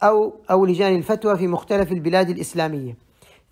أو 0.04 0.34
أو 0.52 0.66
لجان 0.66 0.96
الفتوى 0.96 1.38
في 1.38 1.48
مختلف 1.48 1.92
البلاد 1.92 2.30
الإسلامية. 2.30 2.98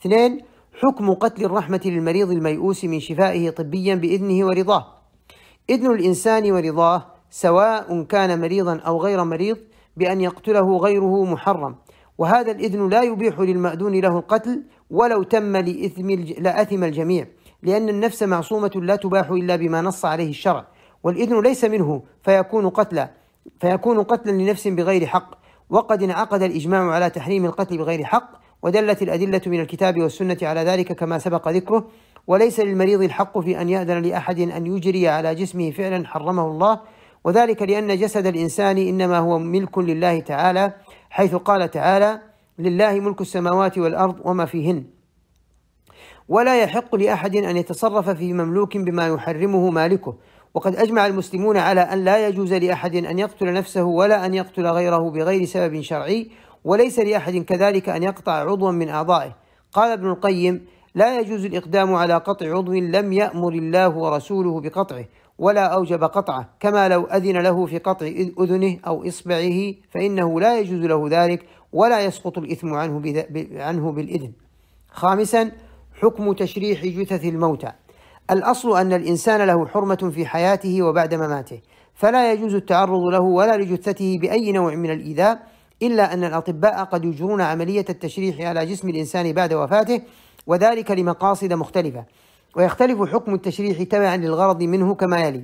اثنين 0.01 0.41
حكم 0.73 1.13
قتل 1.13 1.45
الرحمة 1.45 1.81
للمريض 1.85 2.31
الميؤوس 2.31 2.85
من 2.85 2.99
شفائه 2.99 3.49
طبيا 3.49 3.95
بإذنه 3.95 4.45
ورضاه. 4.45 4.85
إذن 5.69 5.91
الإنسان 5.91 6.51
ورضاه 6.51 7.05
سواء 7.29 8.03
كان 8.03 8.41
مريضا 8.41 8.79
أو 8.79 9.01
غير 9.01 9.23
مريض 9.23 9.57
بأن 9.97 10.21
يقتله 10.21 10.77
غيره 10.77 11.25
محرم 11.25 11.75
وهذا 12.17 12.51
الإذن 12.51 12.89
لا 12.89 13.03
يبيح 13.03 13.39
للمأذون 13.39 13.99
له 13.99 14.17
القتل 14.17 14.63
ولو 14.89 15.23
تم 15.23 15.57
لإثم 15.57 16.09
لأثم 16.39 16.83
الجميع 16.83 17.27
لأن 17.63 17.89
النفس 17.89 18.23
معصومة 18.23 18.71
لا 18.75 18.95
تباح 18.95 19.29
إلا 19.29 19.55
بما 19.55 19.81
نص 19.81 20.05
عليه 20.05 20.29
الشرع 20.29 20.65
والإذن 21.03 21.41
ليس 21.41 21.65
منه 21.65 22.03
فيكون 22.23 22.69
قتلا 22.69 23.09
فيكون 23.61 24.03
قتلا 24.03 24.31
لنفس 24.31 24.67
بغير 24.67 25.05
حق. 25.05 25.39
وقد 25.69 26.03
انعقد 26.03 26.41
الإجماع 26.41 26.91
على 26.91 27.09
تحريم 27.09 27.45
القتل 27.45 27.77
بغير 27.77 28.03
حق 28.03 28.31
ودلت 28.61 29.01
الأدلة 29.01 29.41
من 29.47 29.59
الكتاب 29.59 30.01
والسنة 30.01 30.37
على 30.41 30.63
ذلك 30.63 30.93
كما 30.93 31.19
سبق 31.19 31.49
ذكره. 31.49 31.87
وليس 32.27 32.59
للمريض 32.59 33.01
الحق 33.01 33.39
في 33.39 33.61
أن 33.61 33.69
يأذن 33.69 34.01
لأحد 34.01 34.39
أن 34.39 34.67
يجري 34.67 35.07
على 35.07 35.35
جسمه 35.35 35.71
فعلا 35.71 36.07
حرمه 36.07 36.47
الله 36.47 36.79
وذلك 37.23 37.61
لأن 37.61 37.97
جسد 37.97 38.25
الإنسان 38.25 38.77
إنما 38.77 39.17
هو 39.17 39.39
ملك 39.39 39.77
لله 39.77 40.19
تعالى 40.19 40.73
حيث 41.09 41.35
قال 41.35 41.71
تعالى 41.71 42.21
لله 42.59 42.99
ملك 42.99 43.21
السماوات 43.21 43.77
والأرض 43.77 44.15
وما 44.23 44.45
فيهن. 44.45 44.98
ولا 46.29 46.61
يحق 46.61 46.95
لأحد 46.95 47.35
أن 47.35 47.57
يتصرف 47.57 48.09
في 48.09 48.33
مملوك 48.33 48.77
بما 48.77 49.07
يحرمه 49.07 49.69
مالكه. 49.69 50.15
وقد 50.53 50.75
أجمع 50.75 51.05
المسلمون 51.07 51.57
على 51.57 51.81
أن 51.81 52.05
لا 52.05 52.27
يجوز 52.27 52.53
لأحد 52.53 52.95
أن 52.95 53.19
يقتل 53.19 53.53
نفسه 53.53 53.83
ولا 53.83 54.25
أن 54.25 54.33
يقتل 54.33 54.67
غيره 54.67 55.09
بغير 55.09 55.45
سبب 55.45 55.81
شرعي 55.81 56.27
وليس 56.65 56.99
لأحد 56.99 57.37
كذلك 57.37 57.89
أن 57.89 58.03
يقطع 58.03 58.33
عضوا 58.33 58.71
من 58.71 58.89
أعضائه. 58.89 59.35
قال 59.73 59.91
ابن 59.91 60.09
القيم 60.09 60.65
لا 60.95 61.19
يجوز 61.19 61.45
الإقدام 61.45 61.95
على 61.95 62.13
قطع 62.13 62.55
عضو 62.55 62.73
لم 62.73 63.13
يأمر 63.13 63.53
الله 63.53 63.89
ورسوله 63.89 64.61
بقطعه 64.61 65.05
ولا 65.39 65.65
أوجب 65.65 66.03
قطعه 66.03 66.49
كما 66.59 66.87
لو 66.89 67.05
أذن 67.05 67.37
له 67.37 67.65
في 67.65 67.77
قطع 67.77 68.05
أذنه 68.39 68.77
أو 68.87 69.07
إصبعه 69.07 69.73
فإنه 69.89 70.39
لا 70.39 70.59
يجوز 70.59 70.85
له 70.85 71.07
ذلك 71.09 71.45
ولا 71.73 72.05
يسقط 72.05 72.37
الإثم 72.37 72.73
عنه, 72.73 73.23
عنه 73.53 73.91
بالإذن. 73.91 74.31
خامسا 74.91 75.51
حكم 76.01 76.33
تشريح 76.33 76.85
جثث 76.85 77.25
الموتى. 77.25 77.71
الأصل 78.31 78.77
أن 78.77 78.93
الإنسان 78.93 79.41
له 79.41 79.67
حرمة 79.67 80.11
في 80.13 80.25
حياته 80.25 80.83
وبعد 80.83 81.13
مماته 81.13 81.61
فلا 81.93 82.33
يجوز 82.33 82.55
التعرض 82.55 83.01
له 83.11 83.21
ولا 83.21 83.57
لجثته 83.57 84.17
بأي 84.21 84.51
نوع 84.51 84.75
من 84.75 84.91
الإيذاء 84.91 85.47
إلا 85.81 86.13
أن 86.13 86.23
الأطباء 86.23 86.83
قد 86.83 87.05
يجرون 87.05 87.41
عملية 87.41 87.85
التشريح 87.89 88.41
على 88.41 88.65
جسم 88.65 88.89
الإنسان 88.89 89.33
بعد 89.33 89.53
وفاته 89.53 90.01
وذلك 90.47 90.91
لمقاصد 90.91 91.53
مختلفة. 91.53 92.05
ويختلف 92.55 93.01
حكم 93.13 93.33
التشريح 93.33 93.83
تبعا 93.83 94.17
للغرض 94.17 94.63
منه 94.63 94.95
كما 94.95 95.19
يلي 95.19 95.43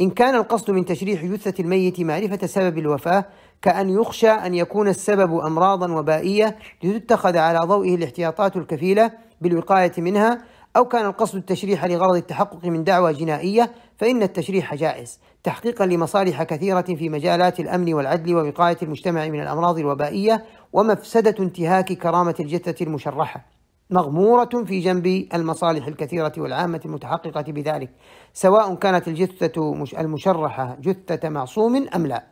إن 0.00 0.10
كان 0.10 0.34
القصد 0.34 0.70
من 0.70 0.84
تشريح 0.84 1.24
جثة 1.24 1.62
الميت 1.62 2.00
معرفة 2.00 2.46
سبب 2.46 2.78
الوفاة 2.78 3.24
كأن 3.62 3.90
يخشى 3.90 4.30
أن 4.30 4.54
يكون 4.54 4.88
السبب 4.88 5.38
أمراضا 5.38 5.92
وبائية 5.92 6.56
لتتخذ 6.82 7.36
على 7.36 7.58
ضوئه 7.58 7.94
الاحتياطات 7.94 8.56
الكفيلة 8.56 9.10
بالوقاية 9.40 9.92
منها 9.98 10.42
أو 10.76 10.84
كان 10.84 11.06
القصد 11.06 11.36
التشريح 11.36 11.84
لغرض 11.84 12.16
التحقق 12.16 12.64
من 12.64 12.84
دعوى 12.84 13.12
جنائية 13.12 13.70
فإن 13.96 14.22
التشريح 14.22 14.74
جائز 14.74 15.20
تحقيقا 15.44 15.86
لمصالح 15.86 16.42
كثيرة 16.42 16.82
في 16.82 17.08
مجالات 17.08 17.60
الأمن 17.60 17.94
والعدل 17.94 18.34
ووقاية 18.34 18.76
المجتمع 18.82 19.28
من 19.28 19.40
الأمراض 19.42 19.78
الوبائية 19.78 20.44
ومفسدة 20.72 21.34
انتهاك 21.40 21.92
كرامة 21.92 22.34
الجثة 22.40 22.84
المشرحة 22.84 23.46
مغمورة 23.90 24.64
في 24.66 24.80
جنب 24.80 25.28
المصالح 25.34 25.86
الكثيرة 25.86 26.32
والعامة 26.38 26.80
المتحققة 26.84 27.42
بذلك 27.42 27.90
سواء 28.32 28.74
كانت 28.74 29.08
الجثة 29.08 29.74
المشرحة 29.98 30.76
جثة 30.80 31.28
معصوم 31.28 31.88
أم 31.94 32.06
لا. 32.06 32.31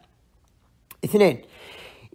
اثنين. 1.04 1.38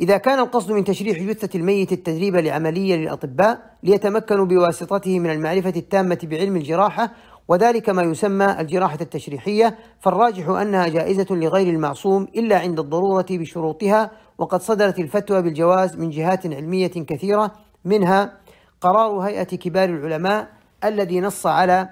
إذا 0.02 0.18
كان 0.18 0.40
القصد 0.40 0.72
من 0.72 0.84
تشريح 0.84 1.20
جثة 1.20 1.60
الميت 1.60 1.92
التدريب 1.92 2.36
لعملية 2.36 2.96
للأطباء 2.96 3.78
ليتمكنوا 3.84 4.46
بواسطته 4.46 5.20
من 5.20 5.32
المعرفة 5.32 5.74
التامة 5.76 6.20
بعلم 6.24 6.56
الجراحة 6.56 7.12
وذلك 7.48 7.90
ما 7.90 8.04
يسمى 8.04 8.56
الجراحة 8.60 8.98
التشريحية 9.02 9.78
فالراجح 10.00 10.50
أنها 10.50 10.88
جائزة 10.88 11.28
لغير 11.30 11.74
المعصوم 11.74 12.24
إلا 12.24 12.60
عند 12.60 12.80
الضرورة 12.80 13.26
بشروطها 13.30 14.12
وقد 14.38 14.62
صدرت 14.62 15.00
الفتوى 15.00 15.42
بالجواز 15.42 15.98
من 15.98 16.10
جهات 16.10 16.46
علمية 16.46 16.88
كثيرة 16.88 17.52
منها 17.86 18.38
قرار 18.82 19.20
هيئة 19.20 19.44
كبار 19.44 19.90
العلماء 19.90 20.48
الذي 20.84 21.20
نص 21.20 21.46
على 21.46 21.90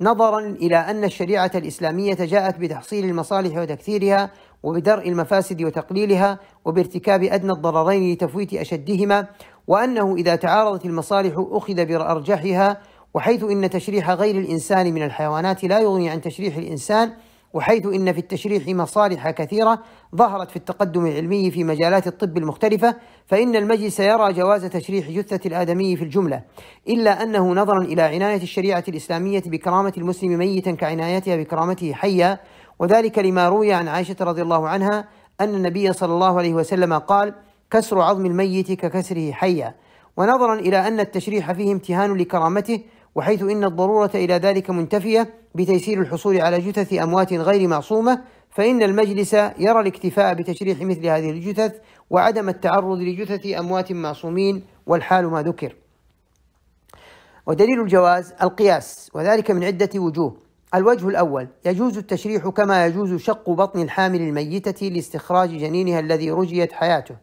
نظرا 0.00 0.40
إلى 0.40 0.76
أن 0.76 1.04
الشريعة 1.04 1.50
الإسلامية 1.54 2.14
جاءت 2.14 2.58
بتحصيل 2.58 3.04
المصالح 3.04 3.58
وتكثيرها 3.58 4.30
وبدرء 4.62 5.08
المفاسد 5.08 5.62
وتقليلها 5.62 6.38
وبارتكاب 6.64 7.22
أدنى 7.22 7.52
الضررين 7.52 8.12
لتفويت 8.12 8.54
أشدهما 8.54 9.26
وأنه 9.66 10.14
إذا 10.14 10.36
تعارضت 10.36 10.84
المصالح 10.84 11.34
أخذ 11.36 11.84
بأرجحها 11.84 12.80
وحيث 13.14 13.44
إن 13.44 13.70
تشريح 13.70 14.10
غير 14.10 14.38
الإنسان 14.38 14.94
من 14.94 15.02
الحيوانات 15.02 15.64
لا 15.64 15.80
يغني 15.80 16.10
عن 16.10 16.20
تشريح 16.20 16.56
الإنسان 16.56 17.12
وحيث 17.54 17.86
إن 17.86 18.12
في 18.12 18.18
التشريح 18.18 18.68
مصالح 18.68 19.30
كثيرة 19.30 19.78
ظهرت 20.16 20.50
في 20.50 20.56
التقدم 20.56 21.06
العلمي 21.06 21.50
في 21.50 21.64
مجالات 21.64 22.06
الطب 22.06 22.38
المختلفة 22.38 22.96
فإن 23.26 23.56
المجلس 23.56 24.00
يرى 24.00 24.32
جواز 24.32 24.64
تشريح 24.64 25.10
جثة 25.10 25.48
الآدمي 25.48 25.96
في 25.96 26.04
الجملة 26.04 26.42
إلا 26.88 27.22
أنه 27.22 27.54
نظرا 27.54 27.82
إلى 27.82 28.02
عناية 28.02 28.42
الشريعة 28.42 28.84
الإسلامية 28.88 29.42
بكرامة 29.46 29.92
المسلم 29.98 30.38
ميتا 30.38 30.72
كعنايتها 30.72 31.36
بكرامته 31.36 31.92
حيا. 31.92 32.38
وذلك 32.78 33.18
لما 33.18 33.48
روي 33.48 33.72
عن 33.72 33.88
عائشة 33.88 34.16
رضي 34.20 34.42
الله 34.42 34.68
عنها 34.68 35.08
أن 35.40 35.54
النبي 35.54 35.92
صلى 35.92 36.12
الله 36.12 36.38
عليه 36.38 36.54
وسلم 36.54 36.98
قال 36.98 37.34
كسر 37.70 38.00
عظم 38.00 38.26
الميت 38.26 38.72
ككسره 38.72 39.32
حيا 39.32 39.74
ونظرا 40.16 40.54
إلى 40.54 40.88
أن 40.88 41.00
التشريح 41.00 41.52
فيه 41.52 41.72
امتهان 41.72 42.16
لكرامته 42.16 42.80
وحيث 43.14 43.42
إن 43.42 43.64
الضرورة 43.64 44.10
إلى 44.14 44.34
ذلك 44.34 44.70
منتفية 44.70 45.34
بتيسير 45.54 46.00
الحصول 46.00 46.40
على 46.40 46.58
جثث 46.60 46.92
أموات 46.92 47.32
غير 47.32 47.68
معصومة 47.68 48.20
فإن 48.50 48.82
المجلس 48.82 49.34
يرى 49.34 49.80
الاكتفاء 49.80 50.34
بتشريح 50.34 50.80
مثل 50.80 51.06
هذه 51.06 51.30
الجثث 51.30 51.74
وعدم 52.10 52.48
التعرض 52.48 52.98
لجثث 52.98 53.46
أموات 53.58 53.92
معصومين 53.92 54.62
والحال 54.86 55.26
ما 55.26 55.42
ذكر. 55.42 55.76
ودليل 57.46 57.80
الجواز 57.80 58.34
القياس 58.42 59.10
وذلك 59.14 59.50
من 59.50 59.64
عدة 59.64 60.00
وجوه. 60.00 60.36
الوجه 60.74 61.08
الأول 61.08 61.48
يجوز 61.64 61.98
التشريح 61.98 62.48
كما 62.48 62.86
يجوز 62.86 63.14
شق 63.20 63.50
بطن 63.50 63.82
الحامل 63.82 64.20
الميتة 64.20 64.86
لاستخراج 64.86 65.48
جنينها 65.50 66.00
الذي 66.00 66.30
رجيت 66.30 66.72
حياته. 66.72 67.16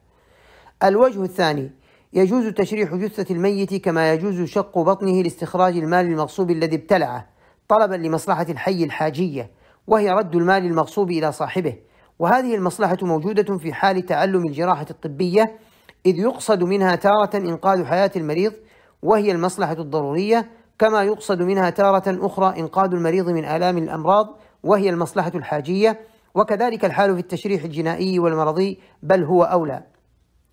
الوجه 0.84 1.24
الثاني 1.24 1.72
يجوز 2.14 2.48
تشريح 2.48 2.96
جثة 2.96 3.34
الميت 3.34 3.76
كما 3.76 4.14
يجوز 4.14 4.42
شق 4.42 4.80
بطنه 4.80 5.22
لاستخراج 5.22 5.78
المال 5.78 6.06
المغصوب 6.06 6.52
الذي 6.52 6.76
ابتلعه 6.76 7.28
طلبا 7.68 7.96
لمصلحة 7.96 8.46
الحي 8.50 8.84
الحاجية 8.84 9.52
وهي 9.88 10.10
رد 10.10 10.36
المال 10.36 10.66
المغصوب 10.66 11.12
إلى 11.12 11.32
صاحبه. 11.32 11.76
وهذه 12.20 12.56
المصلحة 12.56 12.98
موجودة 13.02 13.58
في 13.58 13.74
حال 13.74 14.06
تعلم 14.06 14.46
الجراحة 14.46 14.86
الطبية 14.90 15.60
إذ 16.06 16.20
يقصد 16.20 16.64
منها 16.64 16.96
تارة 16.96 17.38
إنقاذ 17.38 17.86
حياة 17.86 18.12
المريض 18.16 18.54
وهي 19.02 19.32
المصلحة 19.32 19.74
الضرورية 19.80 20.50
كما 20.80 21.04
يقصد 21.04 21.42
منها 21.42 21.70
تارة 21.70 22.26
أخرى 22.26 22.60
إنقاذ 22.60 22.94
المريض 22.94 23.30
من 23.30 23.46
آلام 23.46 23.78
الأمراض 23.78 24.40
وهي 24.64 24.90
المصلحة 24.90 25.32
الحاجية. 25.36 26.00
وكذلك 26.36 26.86
الحال 26.86 27.14
في 27.14 27.20
التشريح 27.20 27.64
الجنائي 27.64 28.20
والمرضي 28.20 28.80
بل 29.04 29.24
هو 29.24 29.44
أولى. 29.44 29.84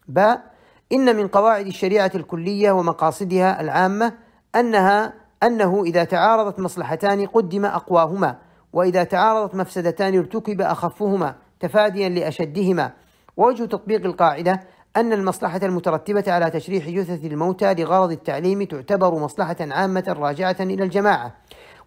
باء 0.09 0.58
إن 0.93 1.17
من 1.17 1.29
قواعد 1.29 1.67
الشريعة 1.67 2.11
الكلية 2.15 2.73
ومقاصدها 2.73 3.61
العامة 3.61 4.13
أنها 4.55 5.13
أنه 5.43 5.85
إذا 5.85 6.05
تعارضت 6.05 6.61
مصلحتان 6.61 7.27
قدم 7.27 7.65
أقواهما 7.65 8.37
وإذا 8.73 9.05
تعارضت 9.05 9.55
مفسدتان 9.55 10.19
ارتكب 10.19 10.61
أخفهما 10.61 11.35
تفاديا 11.61 12.09
لأشدهما. 12.09 12.93
ووجه 13.37 13.65
تطبيق 13.65 14.05
القاعدة 14.05 14.61
أن 14.97 15.13
المصلحة 15.13 15.61
المترتبة 15.63 16.25
على 16.27 16.51
تشريح 16.51 16.89
جثث 16.89 17.25
الموتى 17.25 17.75
لغرض 17.75 18.11
التعليم 18.11 18.63
تعتبر 18.63 19.15
مصلحة 19.15 19.57
عامة 19.61 20.05
راجعة 20.09 20.57
إلى 20.61 20.85
الجماعة. 20.85 21.35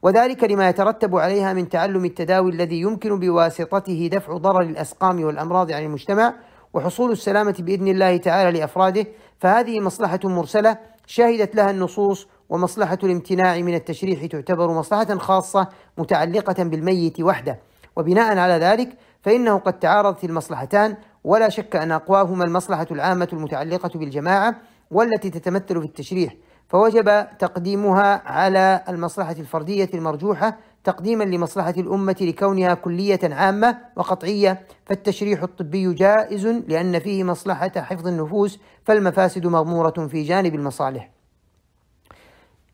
وذلك 0.02 0.44
لما 0.44 0.70
يترتب 0.70 1.16
عليها 1.16 1.54
من 1.54 1.70
تعلم 1.70 2.06
التداوي 2.06 2.52
الذي 2.52 2.82
يمكن 2.82 3.20
بواسطته 3.20 4.10
دفع 4.12 4.38
ضرر 4.38 4.62
الأسقام 4.62 5.24
والأمراض 5.24 5.72
عن 5.72 5.84
المجتمع 5.84 6.34
وحصول 6.74 7.12
السلامة 7.12 7.56
بإذن 7.60 7.88
الله 7.88 8.18
تعالى 8.18 8.60
لأفراده 8.60 9.06
فهذه 9.40 9.80
مصلحة 9.80 10.20
مرسلة 10.24 10.78
شهدت 11.06 11.56
لها 11.56 11.72
النصوص 11.72 12.28
ومصلحة 12.50 12.98
الامتناع 13.04 13.58
من 13.58 13.76
التشريح 13.76 14.26
تعتبر 14.26 14.72
مصلحة 14.72 15.18
خاصة 15.18 15.68
متعلقة 15.98 16.64
بالميت 16.64 17.22
وحده. 17.22 17.60
وبناء 17.96 18.38
على 18.38 18.54
ذلك 18.54 18.98
فإنه 19.22 19.58
قد 19.58 19.80
تعارضت 19.80 20.24
المصلحتان 20.24 20.96
ولا 21.24 21.50
شك 21.50 21.76
أن 21.76 21.92
أقواهما 21.92 22.44
المصلحة 22.46 22.88
العامة 22.92 23.28
المتعلقة 23.34 24.00
بالجماعة 24.00 24.56
والتي 24.92 25.30
تتمثل 25.30 25.80
في 25.80 25.86
التشريح 25.86 26.36
فوجب 26.70 27.28
تقديمها 27.40 28.22
على 28.26 28.84
المصلحة 28.90 29.32
الفردية 29.32 29.90
المرجوحة 29.94 30.58
تقديما 30.84 31.24
لمصلحة 31.24 31.74
الأمة 31.78 32.16
لكونها 32.22 32.74
كلية 32.74 33.20
عامة 33.24 33.78
وقطعية 33.96 34.62
فالتشريح 34.86 35.44
الطبي 35.44 35.94
جائز 35.94 36.48
لأن 36.48 37.00
فيه 37.00 37.24
مصلحة 37.24 37.72
حفظ 37.78 38.08
النفوس 38.08 38.60
فالمفاسد 38.84 39.48
مغمورة 39.48 40.08
في 40.08 40.24
جانب 40.24 40.56
المصالح. 40.56 41.10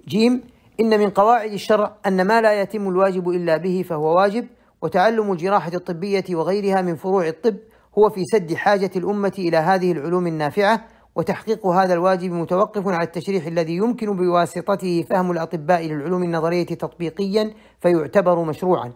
جيم 0.08 0.44
إن 0.80 1.00
من 1.00 1.10
قواعد 1.10 1.52
الشرع 1.52 1.96
أن 2.08 2.28
ما 2.28 2.42
لا 2.42 2.62
يتم 2.62 2.90
الواجب 2.90 3.30
إلا 3.30 3.58
به 3.58 3.86
فهو 3.90 4.18
واجب 4.18 4.48
وتعلم 4.82 5.32
الجراحة 5.32 5.72
الطبية 5.74 6.26
وغيرها 6.32 6.82
من 6.82 6.96
فروع 6.96 7.28
الطب 7.28 7.56
هو 7.98 8.10
في 8.10 8.26
سد 8.26 8.54
حاجة 8.54 8.92
الأمة 8.96 9.34
إلى 9.40 9.58
هذه 9.58 9.92
العلوم 9.92 10.28
النافعة 10.28 10.86
وتحقيق 11.18 11.66
هذا 11.66 11.94
الواجب 11.94 12.32
متوقف 12.32 12.88
على 12.88 13.04
التشريح 13.04 13.46
الذي 13.46 13.76
يمكن 13.76 14.18
بواسطته 14.18 15.06
فهم 15.10 15.32
الأطباء 15.32 15.86
للعلوم 15.86 16.24
النظرية 16.24 16.66
تطبيقيا 16.66 17.54
فيعتبر 17.82 18.44
مشروعا. 18.44 18.92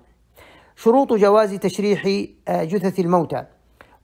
شروط 0.76 1.14
جواز 1.14 1.54
تشريح 1.54 2.28
آه، 2.48 2.64
جثث 2.64 3.00
الموتى. 3.00 3.46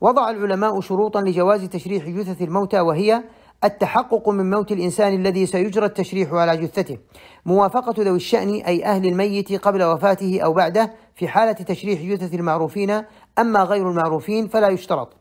وضع 0.01 0.29
العلماء 0.29 0.79
شروطا 0.79 1.21
لجواز 1.21 1.63
تشريح 1.63 2.05
جثث 2.05 2.41
الموتى 2.41 2.79
وهي 2.79 3.23
التحقق 3.63 4.29
من 4.29 4.49
موت 4.49 4.71
الإنسان 4.71 5.13
الذي 5.13 5.45
سيجرى 5.45 5.85
التشريح 5.85 6.33
على 6.33 6.57
جثته 6.57 6.97
موافقة 7.45 8.03
ذوي 8.03 8.15
الشأن 8.15 8.49
أي 8.49 8.85
أهل 8.85 9.05
الميت 9.05 9.53
قبل 9.53 9.83
وفاته 9.83 10.41
أو 10.41 10.53
بعده 10.53 10.93
في 11.15 11.27
حالة 11.27 11.51
تشريح 11.51 12.01
جثث 12.01 12.33
المعروفين 12.33 13.01
أما 13.39 13.63
غير 13.63 13.89
المعروفين 13.89 14.47
فلا 14.47 14.67
يشترط. 14.67 15.13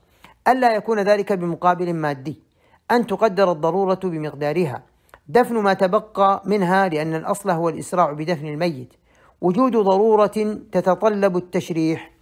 ألا 0.49 0.75
يكون 0.75 0.99
ذلك 1.01 1.33
بمقابل 1.33 1.95
مادي. 1.95 2.46
أن 2.91 3.07
تقدر 3.07 3.53
الضرورة 3.53 4.01
بمقدارها. 4.05 4.83
دفن 5.29 5.55
ما 5.55 5.73
تبقى 5.73 6.43
منها 6.45 6.89
لأن 6.89 7.15
الأصل 7.15 7.51
هو 7.51 7.69
الإسراع 7.69 8.13
بدفن 8.13 8.47
الميت. 8.47 8.95
وجود 9.41 9.73
ضرورة 9.77 10.59
تتطلب 10.73 11.37
التشريح. 11.37 12.16